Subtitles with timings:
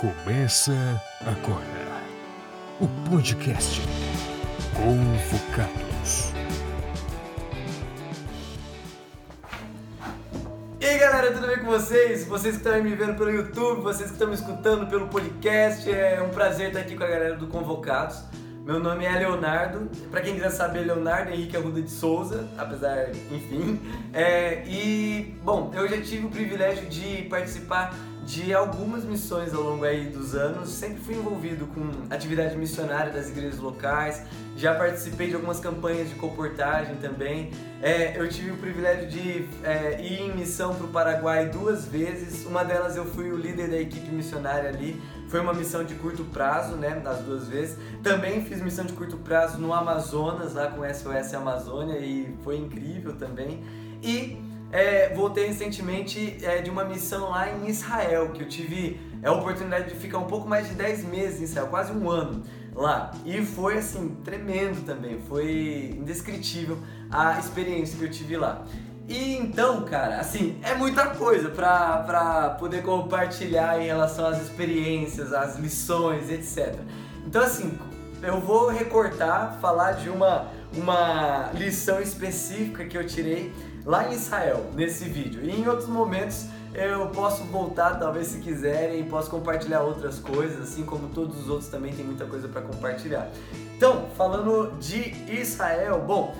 [0.00, 0.72] Começa
[1.20, 2.00] agora
[2.80, 3.82] o podcast
[4.74, 6.32] Convocados.
[10.80, 12.26] E aí galera, tudo bem com vocês?
[12.26, 16.22] Vocês que estão me vendo pelo YouTube, vocês que estão me escutando pelo podcast, é
[16.22, 18.24] um prazer estar aqui com a galera do Convocados.
[18.70, 23.80] Meu nome é Leonardo, para quem quiser saber, Leonardo Henrique Arruda de Souza, apesar, enfim.
[24.12, 27.92] É, e, bom, eu já tive o privilégio de participar
[28.24, 33.28] de algumas missões ao longo aí dos anos, sempre fui envolvido com atividade missionária das
[33.28, 34.22] igrejas locais,
[34.56, 37.50] já participei de algumas campanhas de comportagem também.
[37.82, 42.46] É, eu tive o privilégio de é, ir em missão para o Paraguai duas vezes,
[42.46, 46.24] uma delas eu fui o líder da equipe missionária ali, foi uma missão de curto
[46.24, 47.78] prazo, né, das duas vezes.
[48.02, 53.14] Também fiz missão de curto prazo no Amazonas, lá com SOS Amazônia, e foi incrível
[53.16, 53.62] também.
[54.02, 54.36] E
[54.72, 59.90] é, voltei recentemente é, de uma missão lá em Israel, que eu tive a oportunidade
[59.90, 62.42] de ficar um pouco mais de 10 meses em Israel, quase um ano
[62.74, 63.12] lá.
[63.24, 66.76] E foi assim, tremendo também, foi indescritível
[67.08, 68.64] a experiência que eu tive lá.
[69.10, 75.32] E então, cara, assim, é muita coisa pra, pra poder compartilhar em relação às experiências,
[75.32, 76.78] às lições, etc.
[77.26, 77.76] Então, assim,
[78.22, 83.52] eu vou recortar, falar de uma, uma lição específica que eu tirei
[83.84, 85.42] lá em Israel, nesse vídeo.
[85.42, 90.84] E em outros momentos eu posso voltar, talvez se quiserem, posso compartilhar outras coisas, assim
[90.84, 93.28] como todos os outros também tem muita coisa para compartilhar.
[93.76, 96.32] Então, falando de Israel, bom,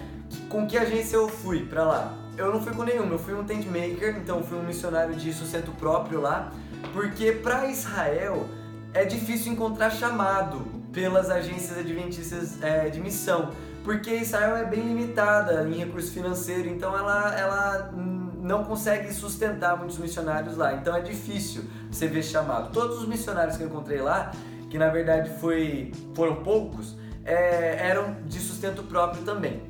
[0.49, 2.30] com que agência eu fui para lá?
[2.41, 5.33] Eu não fui com nenhuma, eu fui um tent maker, então fui um missionário de
[5.33, 6.53] sustento próprio lá,
[6.93, 8.47] porque para Israel
[8.95, 10.61] é difícil encontrar chamado
[10.93, 13.51] pelas agências adventistas é, de missão
[13.85, 19.99] porque Israel é bem limitada em recurso financeiro, então ela, ela não consegue sustentar muitos
[19.99, 20.75] missionários lá.
[20.75, 22.73] Então é difícil você ver chamado.
[22.73, 24.33] Todos os missionários que eu encontrei lá,
[24.69, 29.70] que na verdade foi, foram poucos, é, eram de sustento próprio também.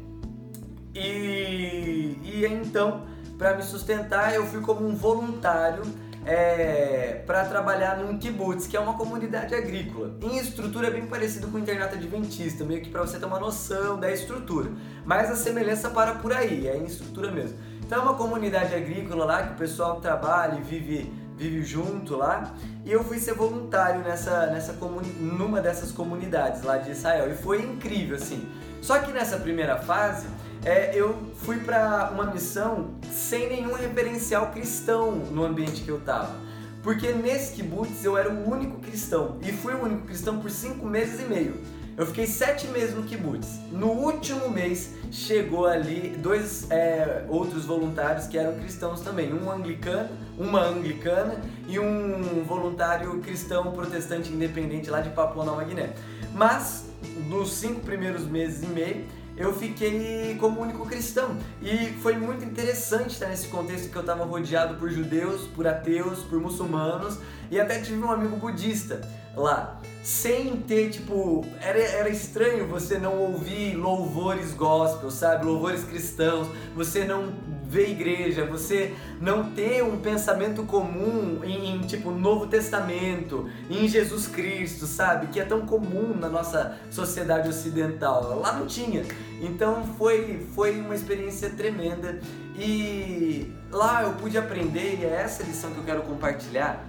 [0.94, 3.06] E, e então,
[3.38, 5.82] para me sustentar, eu fui como um voluntário
[6.26, 10.14] é, para trabalhar num kibbutz, que é uma comunidade agrícola.
[10.20, 13.40] Em estrutura é bem parecido com o internato adventista, meio que para você ter uma
[13.40, 14.70] noção da estrutura.
[15.04, 17.56] Mas a semelhança para por aí, é em estrutura mesmo.
[17.80, 22.54] Então é uma comunidade agrícola lá que o pessoal trabalha e vive, vive junto lá.
[22.84, 24.72] E eu fui ser voluntário nessa, nessa
[25.18, 27.30] numa dessas comunidades lá de Israel.
[27.30, 28.48] E foi incrível, assim.
[28.80, 30.28] Só que nessa primeira fase,
[30.64, 36.34] é, eu fui para uma missão sem nenhum referencial cristão no ambiente que eu tava.
[36.82, 40.86] Porque nesse kibbutz eu era o único cristão e fui o único cristão por cinco
[40.86, 41.60] meses e meio.
[41.96, 43.58] Eu fiquei sete meses no kibbutz.
[43.70, 50.08] No último mês chegou ali dois é, outros voluntários que eram cristãos também, um anglicano,
[50.38, 51.38] uma anglicana
[51.68, 55.92] e um voluntário cristão protestante independente lá de Papua Nova Guiné.
[56.32, 56.86] Mas
[57.28, 59.04] nos cinco primeiros meses e meio
[59.40, 61.36] eu fiquei como único cristão.
[61.62, 66.20] E foi muito interessante estar nesse contexto que eu estava rodeado por judeus, por ateus,
[66.20, 67.18] por muçulmanos
[67.50, 69.00] e até tive um amigo budista
[69.34, 69.80] lá.
[70.02, 75.46] Sem ter, tipo, era, era estranho você não ouvir louvores gospel, sabe?
[75.46, 77.32] Louvores cristãos, você não
[77.70, 84.26] ver igreja, você não ter um pensamento comum em, em, tipo Novo Testamento, em Jesus
[84.26, 85.28] Cristo, sabe?
[85.28, 88.40] Que é tão comum na nossa sociedade ocidental.
[88.40, 89.04] Lá não tinha.
[89.40, 92.18] Então foi foi uma experiência tremenda
[92.56, 96.84] e lá eu pude aprender e é essa lição que eu quero compartilhar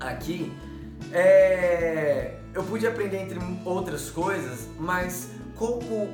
[0.00, 0.50] aqui.
[1.12, 6.08] É, eu pude aprender entre outras coisas, mas como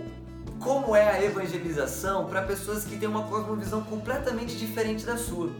[0.60, 5.50] como é a evangelização para pessoas que têm uma cosmovisão completamente diferente da sua.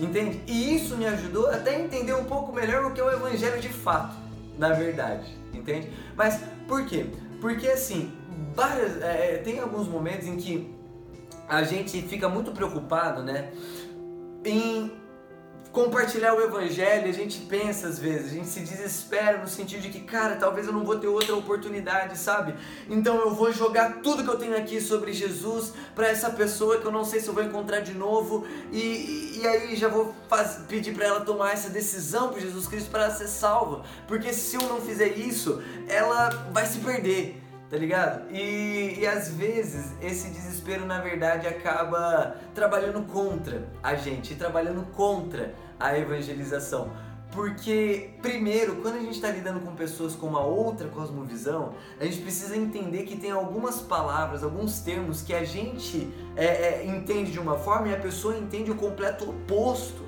[0.00, 0.42] Entende?
[0.46, 3.60] E isso me ajudou até a entender um pouco melhor o que é o evangelho
[3.60, 4.16] de fato,
[4.58, 5.36] na verdade.
[5.52, 5.90] Entende?
[6.16, 7.06] Mas por quê?
[7.40, 8.12] Porque assim,
[8.54, 10.74] várias, é, tem alguns momentos em que
[11.48, 13.50] a gente fica muito preocupado, né?
[14.44, 14.90] Em
[15.72, 19.88] compartilhar o evangelho, a gente pensa às vezes, a gente se desespera no sentido de
[19.88, 22.54] que, cara, talvez eu não vou ter outra oportunidade, sabe?
[22.88, 26.86] Então eu vou jogar tudo que eu tenho aqui sobre Jesus para essa pessoa que
[26.86, 28.44] eu não sei se eu vou encontrar de novo.
[28.72, 32.90] E, e aí já vou faz, pedir para ela tomar essa decisão por Jesus Cristo
[32.90, 37.40] para ser salva, porque se eu não fizer isso, ela vai se perder
[37.70, 38.28] tá ligado?
[38.32, 45.54] E, e às vezes esse desespero na verdade acaba trabalhando contra a gente, trabalhando contra
[45.78, 46.90] a evangelização.
[47.32, 52.20] Porque, primeiro, quando a gente está lidando com pessoas com uma outra cosmovisão, a gente
[52.22, 57.38] precisa entender que tem algumas palavras, alguns termos que a gente é, é, entende de
[57.38, 60.02] uma forma e a pessoa entende o completo oposto,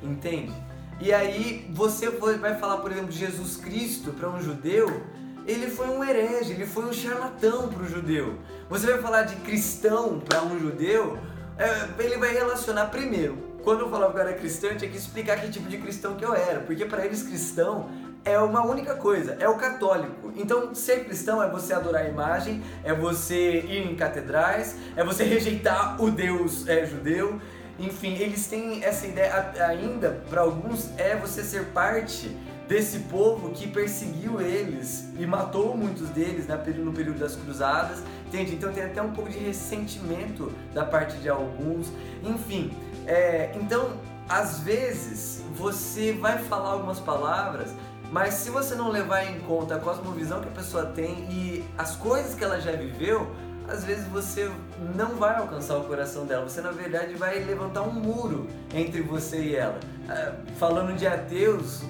[0.00, 0.54] entende?
[1.00, 5.02] E aí você vai falar, por exemplo, de Jesus Cristo para um judeu,
[5.50, 8.38] ele foi um herege, ele foi um charlatão para o judeu.
[8.68, 11.18] Você vai falar de cristão para um judeu,
[11.58, 13.36] é, ele vai relacionar primeiro.
[13.64, 16.14] Quando eu falava que eu era cristão, eu tinha que explicar que tipo de cristão
[16.14, 17.90] que eu era, porque para eles cristão
[18.24, 20.32] é uma única coisa, é o católico.
[20.36, 25.24] Então, ser cristão é você adorar a imagem, é você ir em catedrais, é você
[25.24, 27.40] rejeitar o Deus é, judeu.
[27.78, 32.36] Enfim, eles têm essa ideia ainda, para alguns, é você ser parte
[32.70, 38.54] desse povo que perseguiu eles e matou muitos deles né, no período das cruzadas, entende?
[38.54, 41.88] Então tem até um pouco de ressentimento da parte de alguns,
[42.22, 42.72] enfim.
[43.08, 43.90] É, então,
[44.28, 47.70] às vezes, você vai falar algumas palavras
[48.12, 51.94] mas se você não levar em conta a cosmovisão que a pessoa tem e as
[51.94, 53.30] coisas que ela já viveu,
[53.68, 54.50] às vezes você
[54.96, 56.48] não vai alcançar o coração dela.
[56.48, 59.78] Você, na verdade, vai levantar um muro entre você e ela.
[60.08, 61.84] Ah, falando de ateus,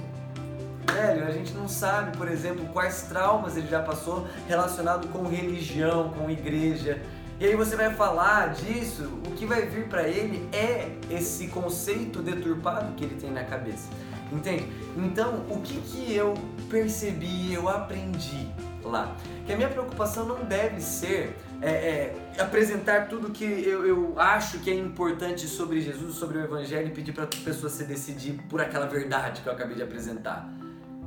[0.92, 6.10] velho, a gente não sabe, por exemplo, quais traumas ele já passou relacionado com religião,
[6.10, 7.00] com igreja.
[7.38, 12.20] E aí você vai falar disso, o que vai vir para ele é esse conceito
[12.20, 13.88] deturpado que ele tem na cabeça.
[14.30, 14.70] Entende?
[14.96, 16.34] Então, o que, que eu
[16.68, 18.48] percebi, eu aprendi
[18.84, 19.16] lá?
[19.46, 24.58] Que a minha preocupação não deve ser é, é, apresentar tudo que eu, eu, acho
[24.60, 28.40] que é importante sobre Jesus, sobre o Evangelho e pedir para a pessoa se decidir
[28.48, 30.48] por aquela verdade que eu acabei de apresentar.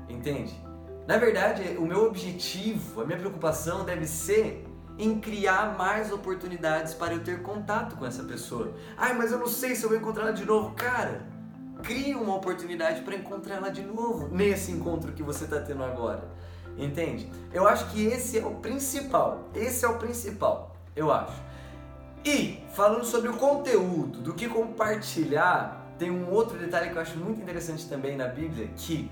[0.10, 0.54] Entende?
[1.08, 4.66] Na verdade, o meu objetivo, a minha preocupação deve ser
[4.98, 8.74] em criar mais oportunidades para eu ter contato com essa pessoa.
[8.96, 10.74] Ai, mas eu não sei se eu vou encontrar ela de novo.
[10.76, 11.26] Cara,
[11.82, 16.24] crie uma oportunidade para encontrar ela de novo nesse encontro que você está tendo agora.
[16.78, 17.30] Entende?
[17.52, 19.50] Eu acho que esse é o principal.
[19.54, 21.42] Esse é o principal, eu acho.
[22.26, 27.18] E falando sobre o conteúdo, do que compartilhar, tem um outro detalhe que eu acho
[27.18, 29.12] muito interessante também na Bíblia, que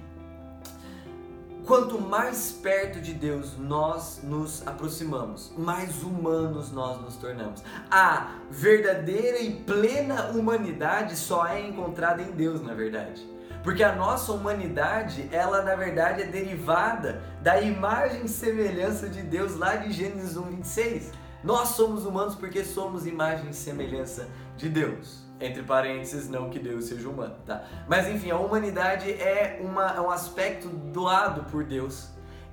[1.65, 7.63] Quanto mais perto de Deus nós nos aproximamos, mais humanos nós nos tornamos.
[7.89, 13.29] A verdadeira e plena humanidade só é encontrada em Deus, na verdade.
[13.63, 19.55] Porque a nossa humanidade, ela na verdade é derivada da imagem e semelhança de Deus
[19.55, 21.11] lá de Gênesis 1, 26.
[21.43, 24.27] Nós somos humanos porque somos imagem e semelhança
[24.57, 25.30] de Deus.
[25.41, 27.63] Entre parênteses, não que Deus seja humano, tá?
[27.87, 32.09] Mas enfim, a humanidade é, uma, é um aspecto doado por Deus.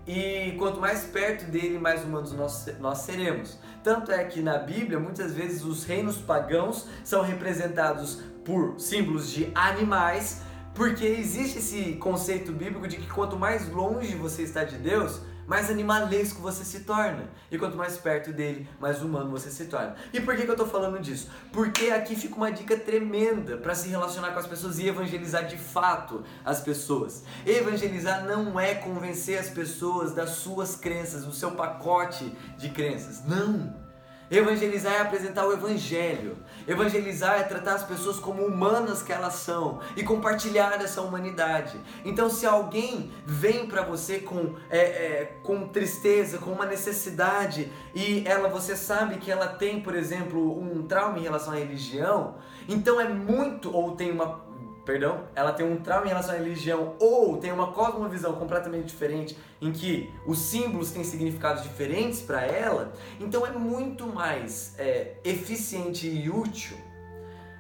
[0.06, 3.58] E quanto mais perto dele, mais humanos nós, nós seremos.
[3.85, 9.52] Tanto é que na Bíblia, muitas vezes, os reinos pagãos são representados por símbolos de
[9.55, 10.40] animais,
[10.75, 15.71] porque existe esse conceito bíblico de que quanto mais longe você está de Deus, mais
[15.71, 17.31] animalesco você se torna.
[17.50, 19.97] E quanto mais perto dele, mais humano você se torna.
[20.12, 21.31] E por que, que eu tô falando disso?
[21.50, 25.56] Porque aqui fica uma dica tremenda para se relacionar com as pessoas e evangelizar de
[25.56, 27.25] fato as pessoas.
[27.47, 33.25] Evangelizar não é convencer as pessoas das suas crenças, do seu pacote de crenças.
[33.25, 33.88] Não!
[34.31, 36.37] Evangelizar é apresentar o Evangelho.
[36.67, 41.81] Evangelizar é tratar as pessoas como humanas que elas são e compartilhar essa humanidade.
[42.05, 48.23] Então, se alguém vem para você com, é, é, com tristeza, com uma necessidade e
[48.27, 52.37] ela, você sabe que ela tem, por exemplo, um trauma em relação à religião,
[52.69, 54.48] então é muito ou tem uma
[54.88, 59.37] perdão, ela tem um trauma em relação à religião ou tem uma cosmovisão completamente diferente
[59.61, 62.90] em que os símbolos têm significados diferentes para ela,
[63.21, 66.78] então é muito mais é, eficiente e útil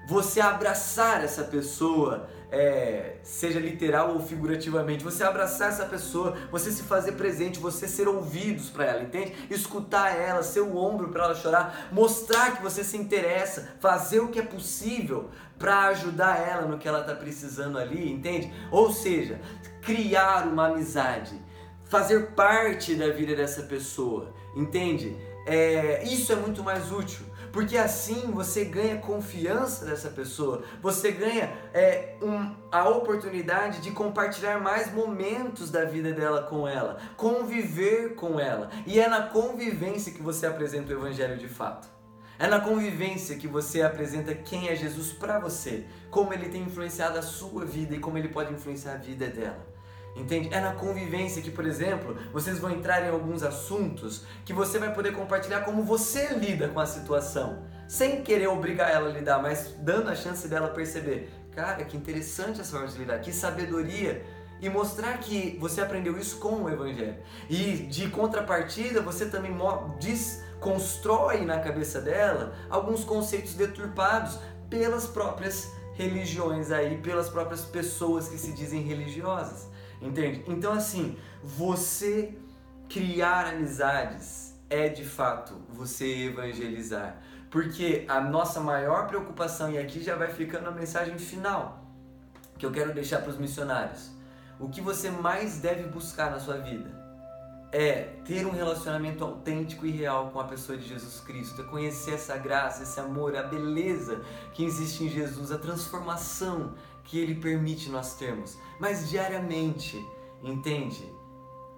[0.08, 6.82] você abraçar essa pessoa, é, seja literal ou figurativamente, você abraçar essa pessoa, você se
[6.82, 9.34] fazer presente, você ser ouvidos para ela, entende?
[9.50, 14.28] Escutar ela, ser o ombro para ela chorar, mostrar que você se interessa, fazer o
[14.28, 15.28] que é possível
[15.58, 18.52] para ajudar ela no que ela está precisando ali, entende?
[18.70, 19.40] Ou seja,
[19.82, 21.38] criar uma amizade,
[21.84, 25.16] fazer parte da vida dessa pessoa, entende?
[25.46, 31.52] É, isso é muito mais útil porque assim você ganha confiança dessa pessoa, você ganha
[31.72, 38.38] é, um, a oportunidade de compartilhar mais momentos da vida dela com ela, conviver com
[38.38, 41.88] ela, e é na convivência que você apresenta o Evangelho de fato.
[42.38, 47.18] É na convivência que você apresenta quem é Jesus para você, como ele tem influenciado
[47.18, 49.77] a sua vida e como ele pode influenciar a vida dela.
[50.16, 50.52] Entende?
[50.52, 54.92] É na convivência que, por exemplo, vocês vão entrar em alguns assuntos que você vai
[54.92, 59.74] poder compartilhar como você lida com a situação, sem querer obrigar ela a lidar, mas
[59.78, 64.24] dando a chance dela perceber, cara, que interessante essa forma de lidar, que sabedoria
[64.60, 67.16] e mostrar que você aprendeu isso com o evangelho.
[67.48, 69.56] E de contrapartida, você também
[70.00, 74.38] diz, constrói na cabeça dela alguns conceitos deturpados
[74.68, 79.67] pelas próprias religiões aí pelas próprias pessoas que se dizem religiosas,
[80.00, 80.44] entende?
[80.46, 82.36] Então assim, você
[82.88, 87.16] criar amizades é de fato você evangelizar,
[87.50, 91.84] porque a nossa maior preocupação e aqui já vai ficando a mensagem final
[92.58, 94.10] que eu quero deixar para os missionários.
[94.58, 96.98] O que você mais deve buscar na sua vida
[97.70, 102.14] é ter um relacionamento autêntico e real com a pessoa de Jesus Cristo, é conhecer
[102.14, 104.20] essa graça, esse amor, a beleza
[104.54, 106.74] que existe em Jesus, a transformação
[107.08, 110.06] que ele permite nós termos, mas diariamente,
[110.42, 111.10] entende?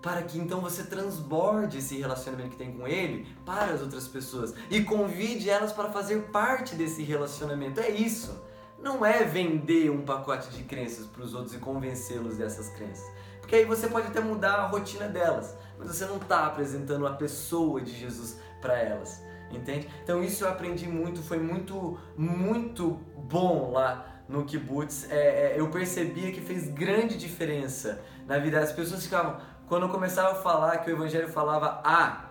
[0.03, 4.53] Para que então você transborde esse relacionamento que tem com ele para as outras pessoas
[4.69, 7.81] e convide elas para fazer parte desse relacionamento.
[7.81, 8.43] É isso.
[8.83, 13.07] Não é vender um pacote de crenças para os outros e convencê-los dessas crenças.
[13.41, 17.13] Porque aí você pode até mudar a rotina delas, mas você não está apresentando a
[17.13, 19.89] pessoa de Jesus para elas, entende?
[20.03, 25.11] Então isso eu aprendi muito, foi muito, muito bom lá no kibbutz.
[25.11, 28.61] É, é, eu percebia que fez grande diferença na vida.
[28.61, 29.37] As pessoas ficavam,
[29.69, 32.31] quando eu começava a falar que o evangelho falava A,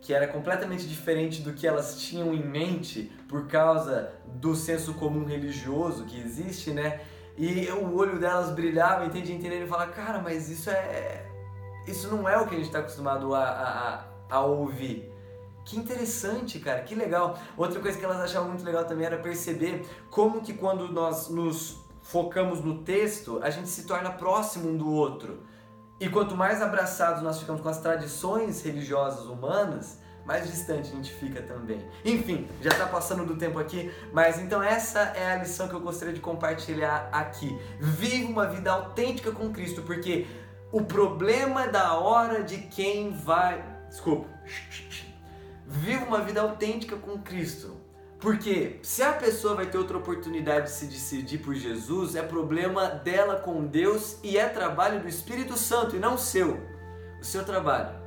[0.00, 5.24] que era completamente diferente do que elas tinham em mente por causa do senso comum
[5.24, 7.00] religioso que existe, né?
[7.36, 9.32] E o olho delas brilhava, entende?
[9.32, 11.26] Entendendo e falar, cara, mas isso é.
[11.86, 13.44] Isso não é o que a gente está acostumado a,
[14.30, 15.12] a, a ouvir.
[15.66, 17.36] Que interessante, cara, que legal.
[17.56, 21.84] Outra coisa que elas achavam muito legal também era perceber como que quando nós nos
[22.02, 25.42] focamos no texto, a gente se torna próximo um do outro.
[25.98, 31.12] E quanto mais abraçados nós ficamos com as tradições religiosas humanas, mais distante a gente
[31.12, 31.84] fica também.
[32.04, 35.80] Enfim, já está passando do tempo aqui, mas então essa é a lição que eu
[35.80, 37.58] gostaria de compartilhar aqui.
[37.80, 40.28] Viva uma vida autêntica com Cristo, porque
[40.70, 43.64] o problema da hora de quem vai.
[43.88, 44.28] Desculpa.
[45.66, 47.76] Viva uma vida autêntica com Cristo.
[48.18, 52.88] Porque se a pessoa vai ter outra oportunidade de se decidir por Jesus, é problema
[52.88, 56.58] dela com Deus e é trabalho do Espírito Santo e não seu.
[57.20, 57.98] O seu trabalho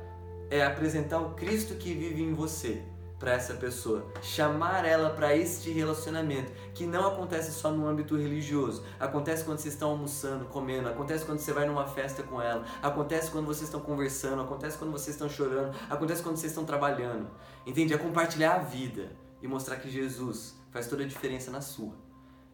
[0.50, 2.82] é apresentar o Cristo que vive em você
[3.20, 8.82] para essa pessoa, chamar ela para este relacionamento, que não acontece só no âmbito religioso,
[8.98, 13.30] acontece quando vocês estão almoçando, comendo, acontece quando você vai numa festa com ela, acontece
[13.30, 17.28] quando vocês estão conversando, acontece quando vocês estão chorando, acontece quando vocês estão trabalhando.
[17.66, 17.92] Entende?
[17.92, 19.12] É compartilhar a vida
[19.42, 21.92] e mostrar que Jesus faz toda a diferença na sua.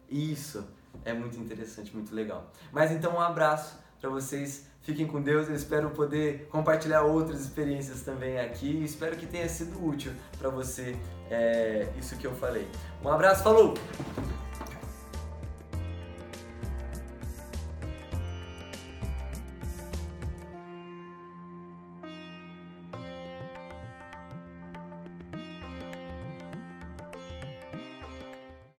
[0.09, 0.67] Isso
[1.05, 2.51] é muito interessante, muito legal.
[2.73, 4.65] Mas então um abraço para vocês.
[4.81, 5.49] Fiquem com Deus.
[5.49, 8.83] Eu espero poder compartilhar outras experiências também aqui.
[8.83, 10.95] Espero que tenha sido útil para você
[11.29, 12.67] é, isso que eu falei.
[13.03, 13.73] Um abraço, falou!